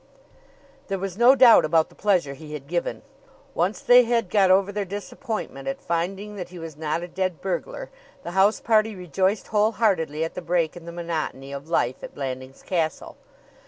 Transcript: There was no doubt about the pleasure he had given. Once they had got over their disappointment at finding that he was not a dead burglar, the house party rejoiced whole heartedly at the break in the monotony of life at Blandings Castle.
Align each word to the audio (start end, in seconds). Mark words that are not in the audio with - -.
There 0.87 0.97
was 0.97 1.15
no 1.15 1.35
doubt 1.35 1.63
about 1.63 1.89
the 1.89 1.93
pleasure 1.93 2.33
he 2.33 2.53
had 2.53 2.65
given. 2.65 3.03
Once 3.53 3.81
they 3.81 4.05
had 4.05 4.31
got 4.31 4.49
over 4.49 4.71
their 4.71 4.83
disappointment 4.83 5.67
at 5.67 5.79
finding 5.79 6.37
that 6.37 6.49
he 6.49 6.57
was 6.57 6.75
not 6.75 7.03
a 7.03 7.07
dead 7.07 7.39
burglar, 7.39 7.91
the 8.23 8.31
house 8.31 8.59
party 8.59 8.95
rejoiced 8.95 9.49
whole 9.49 9.73
heartedly 9.73 10.23
at 10.23 10.33
the 10.33 10.41
break 10.41 10.75
in 10.75 10.85
the 10.87 10.91
monotony 10.91 11.51
of 11.51 11.69
life 11.69 12.03
at 12.03 12.15
Blandings 12.15 12.63
Castle. 12.63 13.15